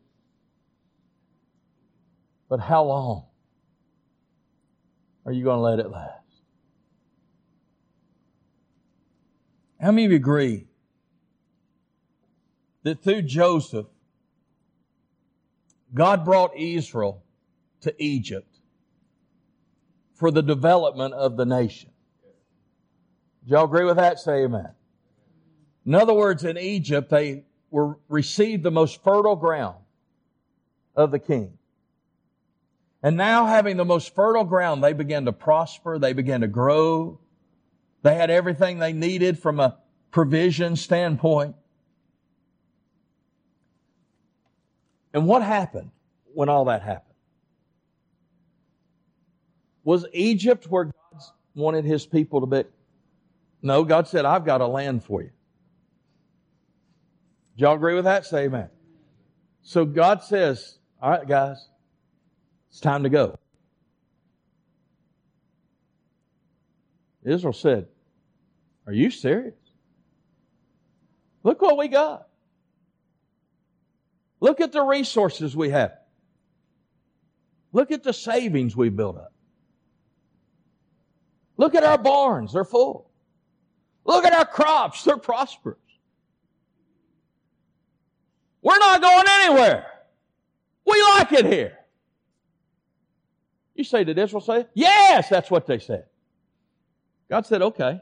[2.50, 3.26] But how long
[5.26, 6.20] are you going to let it last?
[9.82, 10.68] How many of you agree
[12.84, 13.88] that through Joseph,
[15.94, 17.24] God brought Israel
[17.82, 18.60] to Egypt
[20.14, 21.92] for the development of the nation.
[23.46, 24.20] Do y'all agree with that?
[24.20, 24.70] Say amen.
[25.86, 29.76] In other words, in Egypt, they were received the most fertile ground
[30.96, 31.58] of the king.
[33.04, 36.00] And now having the most fertile ground, they began to prosper.
[36.00, 37.20] They began to grow.
[38.02, 39.78] They had everything they needed from a
[40.10, 41.56] provision standpoint.
[45.14, 45.92] And what happened
[46.34, 47.16] when all that happened?
[49.84, 51.22] Was Egypt where God
[51.56, 52.64] wanted his people to be?
[53.62, 55.32] No, God said, I've got a land for you.
[57.58, 58.26] Do y'all agree with that?
[58.26, 58.70] Say amen.
[59.62, 61.68] So God says, all right, guys,
[62.74, 63.38] it's time to go.
[67.24, 67.86] Israel said,
[68.88, 69.54] Are you serious?
[71.44, 72.30] Look what we got.
[74.40, 75.94] Look at the resources we have.
[77.74, 79.34] Look at the savings we built up.
[81.58, 83.12] Look at our barns, they're full.
[84.04, 85.78] Look at our crops, they're prosperous.
[88.64, 89.86] We're not going anywhere.
[90.88, 91.78] We like it here.
[93.76, 94.68] You say, did Israel say?
[94.74, 96.06] Yes, that's what they said.
[97.30, 98.02] God said, okay.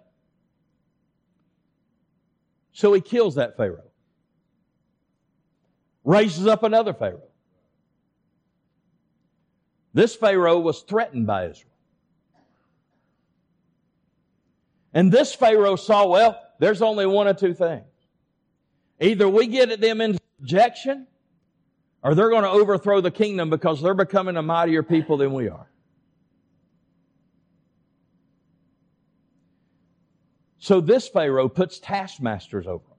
[2.73, 3.83] So he kills that Pharaoh.
[6.03, 7.21] Raises up another Pharaoh.
[9.93, 11.71] This Pharaoh was threatened by Israel.
[14.93, 17.85] And this Pharaoh saw, well, there's only one of two things.
[18.99, 21.07] Either we get at them into subjection,
[22.03, 25.49] or they're going to overthrow the kingdom because they're becoming a mightier people than we
[25.49, 25.67] are.
[30.57, 32.97] So this Pharaoh puts taskmasters over them.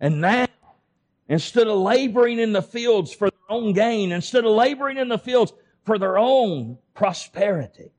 [0.00, 0.48] And now,
[1.28, 5.18] instead of laboring in the fields for their own gain, instead of laboring in the
[5.18, 5.52] fields
[5.84, 7.92] for their own prosperity,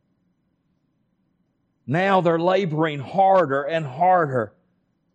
[1.88, 4.54] now they're laboring harder and harder,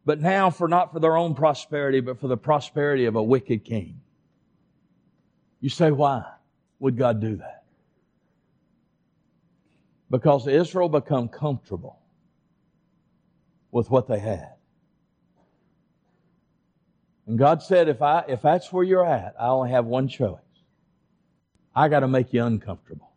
[0.05, 3.65] but now for not for their own prosperity, but for the prosperity of a wicked
[3.65, 4.01] king.
[5.61, 6.25] You say, why
[6.81, 7.65] would God do that?
[10.11, 12.01] Because Israel become comfortable
[13.71, 14.55] with what they had.
[17.27, 20.41] And God said, if I, if that's where you're at, I only have one choice.
[21.75, 23.11] I gotta make you uncomfortable.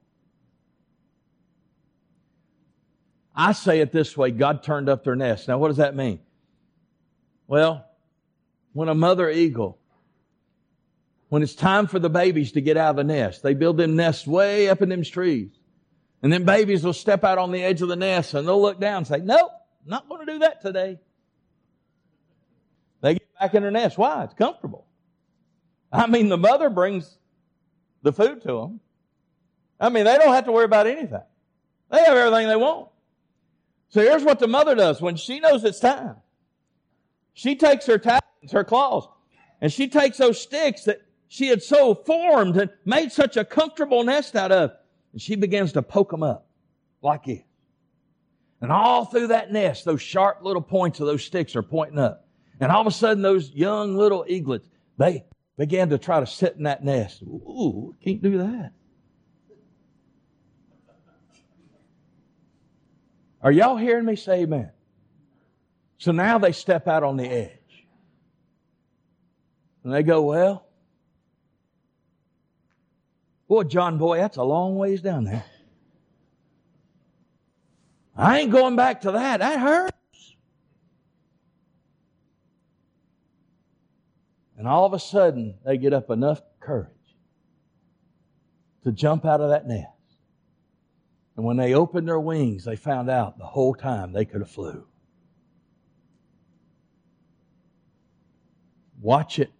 [3.35, 5.47] I say it this way God turned up their nest.
[5.47, 6.19] Now, what does that mean?
[7.47, 7.85] Well,
[8.73, 9.77] when a mother eagle,
[11.29, 13.95] when it's time for the babies to get out of the nest, they build them
[13.95, 15.51] nests way up in them trees.
[16.21, 18.79] And then babies will step out on the edge of the nest and they'll look
[18.79, 19.51] down and say, Nope,
[19.85, 20.99] not going to do that today.
[23.01, 23.97] They get back in their nest.
[23.97, 24.23] Why?
[24.23, 24.87] It's comfortable.
[25.91, 27.17] I mean, the mother brings
[28.01, 28.79] the food to them.
[29.79, 31.21] I mean, they don't have to worry about anything.
[31.91, 32.89] They have everything they want.
[33.89, 36.15] So here's what the mother does when she knows it's time.
[37.35, 39.07] She takes her talons, her claws,
[39.61, 44.03] and she takes those sticks that she had so formed and made such a comfortable
[44.05, 44.71] nest out of,
[45.11, 46.47] and she begins to poke them up
[47.01, 47.41] like this.
[48.61, 52.25] And all through that nest, those sharp little points of those sticks are pointing up.
[52.61, 55.25] And all of a sudden, those young little eaglets, they
[55.57, 57.21] began to try to sit in that nest.
[57.21, 58.71] Ooh, can't do that.
[63.41, 64.71] Are y'all hearing me say amen?
[65.97, 67.51] So now they step out on the edge.
[69.83, 70.65] And they go, well,
[73.47, 75.45] boy, John, boy, that's a long ways down there.
[78.17, 79.41] I ain't going back to that.
[79.41, 79.91] That hurts.
[84.57, 86.89] And all of a sudden, they get up enough courage
[88.83, 89.89] to jump out of that nest.
[91.35, 94.49] And when they opened their wings, they found out the whole time they could have
[94.49, 94.87] flew.
[99.01, 99.51] Watch it.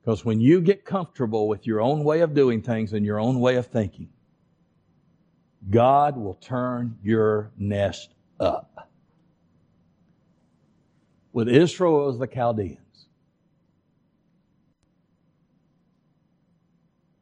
[0.00, 3.40] Because when you get comfortable with your own way of doing things and your own
[3.40, 4.10] way of thinking,
[5.70, 8.90] God will turn your nest up.
[11.32, 12.78] With Israel, was the Chaldeans.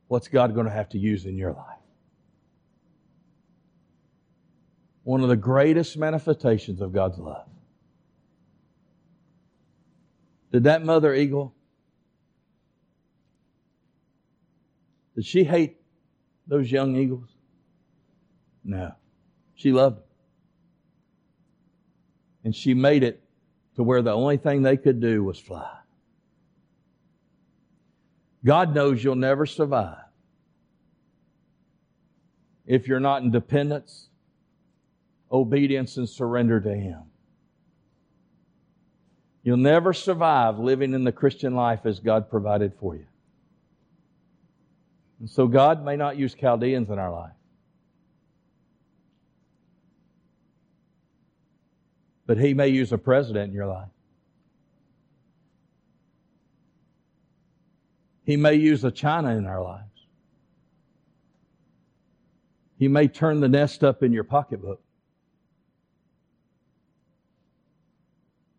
[0.08, 1.82] What's God going to have to use in your life?
[5.04, 7.46] one of the greatest manifestations of God's love.
[10.52, 11.54] Did that mother eagle,
[15.16, 15.78] did she hate
[16.46, 17.30] those young eagles?
[18.62, 18.92] No.
[19.54, 20.04] She loved them.
[22.44, 23.22] And she made it
[23.76, 25.78] to where the only thing they could do was fly.
[28.44, 29.98] God knows you'll never survive
[32.66, 34.08] if you're not in dependence
[35.30, 37.11] obedience and surrender to Him.
[39.44, 43.06] You'll never survive living in the Christian life as God provided for you.
[45.18, 47.32] And so God may not use Chaldeans in our life.
[52.26, 53.88] But He may use a president in your life.
[58.24, 59.88] He may use a China in our lives.
[62.78, 64.80] He may turn the nest up in your pocketbook.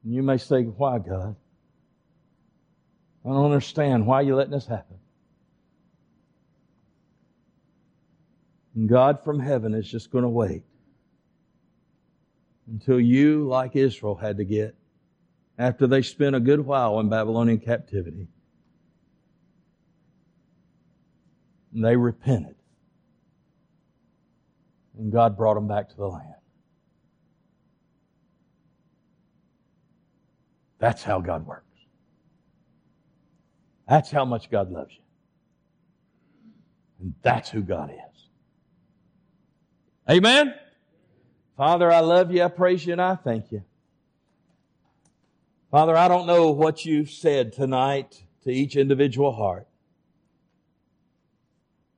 [0.04, 1.36] And you may say, Why, God?
[3.26, 4.06] I don't understand.
[4.06, 4.98] Why are you letting this happen?
[8.76, 10.64] And God from heaven is just going to wait
[12.68, 14.76] until you, like Israel, had to get
[15.58, 18.28] after they spent a good while in Babylonian captivity.
[21.74, 22.56] And they repented.
[24.98, 26.34] And God brought them back to the land.
[30.84, 31.64] That's how God works.
[33.88, 35.04] That's how much God loves you.
[37.00, 38.28] And that's who God is.
[40.14, 40.54] Amen?
[41.56, 43.64] Father, I love you, I praise you, and I thank you.
[45.72, 49.70] Father, I don't know what you've said tonight to each individual heart.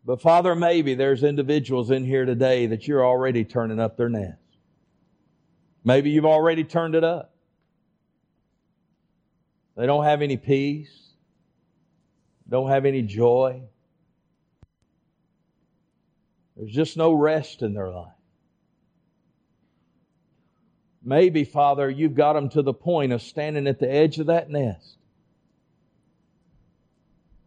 [0.06, 4.38] But Father, maybe there's individuals in here today that you're already turning up their nest.
[5.84, 7.35] Maybe you've already turned it up.
[9.76, 11.10] They don't have any peace,
[12.48, 13.62] don't have any joy.
[16.56, 18.12] There's just no rest in their life.
[21.04, 24.50] Maybe, Father, you've got them to the point of standing at the edge of that
[24.50, 24.98] nest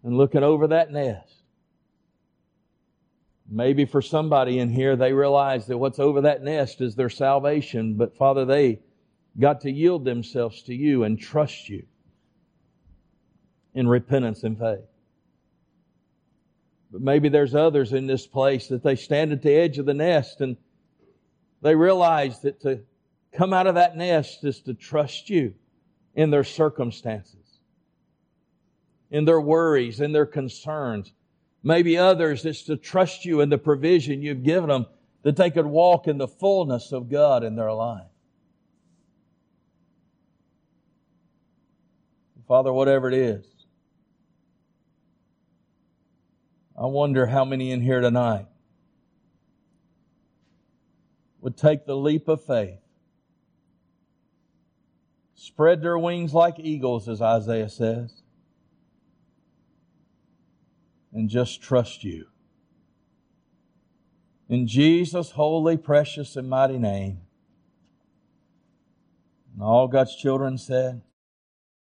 [0.04, 1.34] and looking over that nest.
[3.50, 7.94] Maybe for somebody in here, they realize that what's over that nest is their salvation,
[7.94, 8.80] but Father, they
[9.40, 11.84] got to yield themselves to you and trust you
[13.78, 14.84] in repentance and faith.
[16.90, 19.94] But maybe there's others in this place that they stand at the edge of the
[19.94, 20.56] nest and
[21.62, 22.80] they realize that to
[23.32, 25.54] come out of that nest is to trust you
[26.16, 27.60] in their circumstances,
[29.12, 31.12] in their worries, in their concerns.
[31.62, 34.86] Maybe others, it's to trust you in the provision you've given them
[35.22, 38.10] that they could walk in the fullness of God in their life.
[42.48, 43.57] Father, whatever it is,
[46.80, 48.46] I wonder how many in here tonight
[51.40, 52.78] would take the leap of faith,
[55.34, 58.22] spread their wings like eagles, as Isaiah says,
[61.12, 62.26] and just trust you.
[64.48, 67.22] In Jesus' holy, precious, and mighty name.
[69.52, 71.02] And all God's children said,